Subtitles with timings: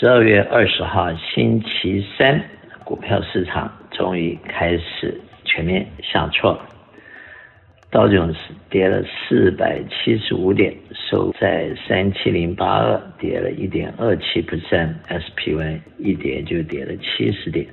[0.00, 2.40] 十二月二十号星期三，
[2.84, 6.56] 股票市场终于开始全面下挫，
[7.90, 8.38] 道琼斯
[8.70, 17.66] 跌了四百七十五点，收在三七零八二，跌了一点二七 percent，SPY 一跌就跌了七十点，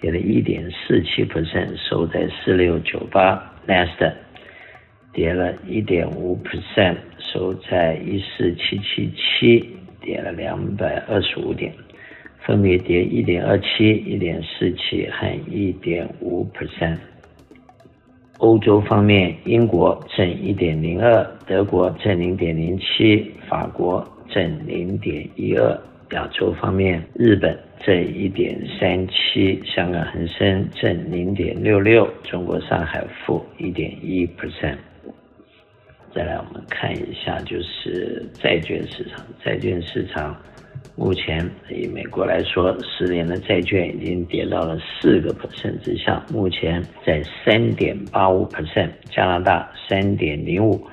[0.00, 4.14] 跌了一点四七 percent，收在四六九八，Nasdaq
[5.12, 9.76] 跌了一点五 percent，收在一四七七七。
[10.02, 11.72] 跌了两百二十五点，
[12.44, 16.98] 分别跌一点二七、一点四七和一点五 percent。
[18.38, 25.80] 欧洲方面，英国正一点零二，德国正零点零七，法国正零点一二。
[26.10, 34.76] 亚洲方面，日本正一点三七，香港恒生正零点六六，中国上海负一点一 percent。
[36.14, 39.24] 再来，我们看一下，就是债券市场。
[39.42, 40.36] 债券市场
[40.94, 41.38] 目前
[41.70, 50.86] 以美国来说，十年的债券已经跌到了四个 percent 之下，目前在三点八五 percent，加拿大三点零五，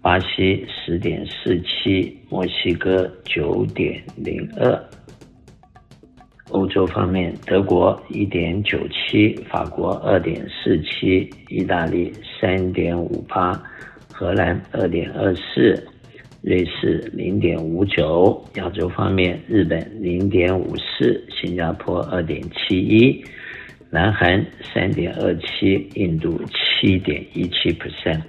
[0.00, 4.82] 巴西十点四七，墨西哥九点零二。
[6.50, 13.52] 欧洲方面，德国一点九七，法国二点四七，意大利三点五八。
[14.16, 15.74] 荷兰二点二四，
[16.40, 23.24] 瑞士零点五九，亚洲方面，日本零点五四，新加坡二点七一，
[23.90, 28.20] 南韩三点二七，印度七点一七 percent，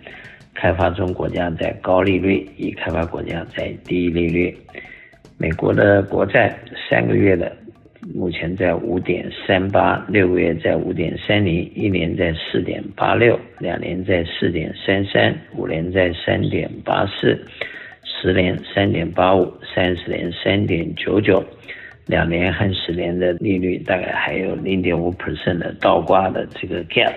[0.55, 4.57] 开发中国家在高利率，已开发国家在低利率，
[5.37, 6.57] 美国的国债
[6.89, 7.55] 三个月的。
[8.13, 17.39] 目前在五点三八，六个月在五点三零，一年在四点八六，两年在四点三三，五年在三点八四，
[18.03, 21.43] 十年三点八五，三十年三点九九，
[22.05, 27.11] 两年和十年的利率大概还有零点五 percent 的倒挂的这个 gap。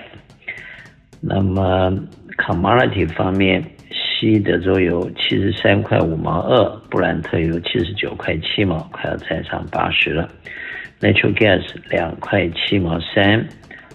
[1.21, 1.93] 那么
[2.39, 10.27] commodity 方面，西德州油七十三块五毛二，布兰特油七十九块七毛，快要再上八十了。
[11.01, 13.47] Natural gas 两块七毛三，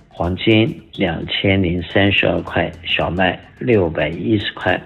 [0.08, 4.82] 黄金两千零三十二块，小麦六百一十块，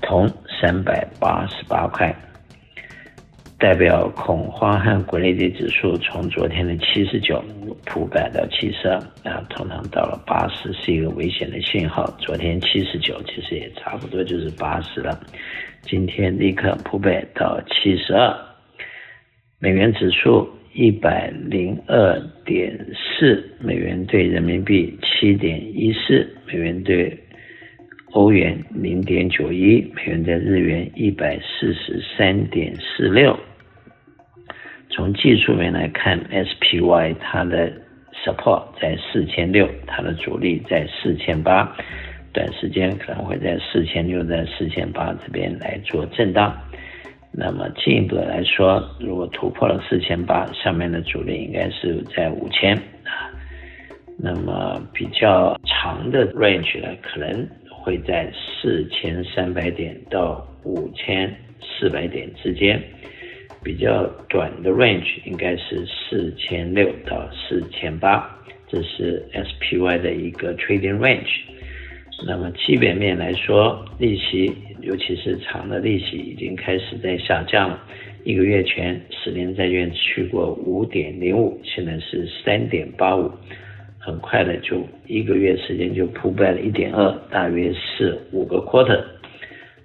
[0.00, 0.26] 铜
[0.58, 2.14] 三百八十八块。
[3.58, 7.44] 代表恐慌和国内的指数从昨天的七十九
[7.84, 8.96] 扑板到七十二，
[9.30, 12.06] 啊，通常到了八十是一个危险的信号。
[12.18, 15.20] 昨天七十九其实也差不多就是八十了，
[15.82, 18.34] 今天立刻扑板到七十二，
[19.58, 20.48] 美元指数。
[20.76, 27.18] 一百零二点四美元兑人民币，七点一四美元兑
[28.12, 33.34] 欧元，零点九一美元兑日元，一百四十三点四六。
[34.90, 37.72] 从技术面来看，SPY 它的
[38.22, 41.74] support 在四千六，它的阻力在四千八，
[42.34, 46.54] 短时间可能会在四千六在四千八这边来做震荡。
[47.38, 52.74] 那么进一步的来说，如果突破了四千八，上面的阻力应该是在五千
[53.04, 53.28] 啊。
[54.16, 61.30] 那么比较长的 range 呢，可能会在四千三百点到五千
[61.60, 62.82] 四百点之间。
[63.62, 68.26] 比较短的 range 应该是四千六到四千八，
[68.68, 71.42] 这是 SPY 的一个 trading range。
[72.24, 74.52] 那么基本面来说，利息。
[74.82, 77.82] 尤其是长的利息已经开始在下降了，
[78.22, 83.28] 一个月前十年债券去过五点零五，现在是三点八五，
[83.98, 89.02] 很快的就一个月时间就扑败了一点二，大约是五个 quarter。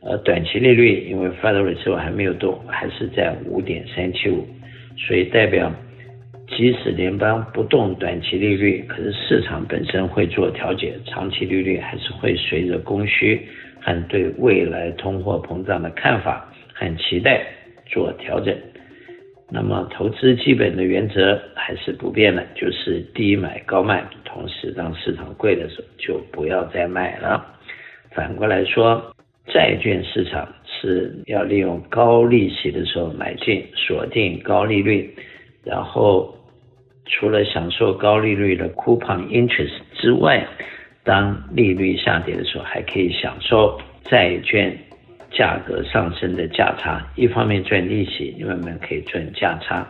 [0.01, 4.45] 呃，短期利率因为 Federal Reserve 还没有动，还是在五点三七五，
[4.97, 5.73] 所以代表
[6.55, 13.47] 即使联邦不动短期利率，可是市场本身会做调节，长期利率还是会随着供需。
[13.83, 17.43] 和对未来通货膨胀的看法和期待
[17.87, 18.55] 做调整，
[19.49, 27.43] 那么投资基本的原则还是不变的，就是低买高卖，同时当市场贵的时候就不要再买了。
[28.11, 29.01] 反过来说，
[29.47, 35.11] 债券市场是要利用高利息的时候买进，锁定高利率，
[35.63, 36.37] 然后
[37.11, 40.47] 除了享受高利率的 coupon interest 之外。
[41.03, 44.71] 当利率下跌的时候，还可以享受债券
[45.31, 47.03] 价格上升的价差。
[47.15, 49.83] 一方面赚利息，另外一方面可以赚价差。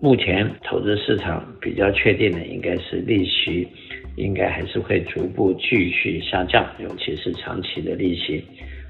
[0.00, 3.66] 目前投资市场比较确定的应该是利息，
[4.14, 8.44] 应该还是会逐步继续下降，尤其是长期的利息。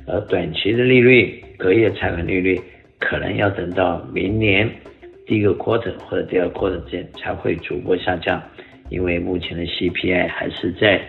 [0.06, 2.60] 而短期的利率，隔夜财款利率，
[2.98, 4.68] 可能要等到明年
[5.26, 8.42] 第一个 quarter 或者第二 quarter 之间才会逐步下降，
[8.90, 11.00] 因为目前的 CPI 还是在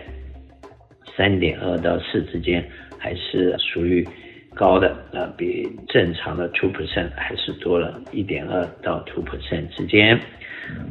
[1.16, 2.66] 三点二到四之间，
[2.98, 4.06] 还是属于
[4.54, 10.18] 高的，呃，比正常的 two percent 还是多了一点二到 two percent 之间。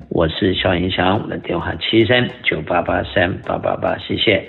[0.10, 4.48] 我是肖银祥，我的电话七三九八八三八八八，谢谢。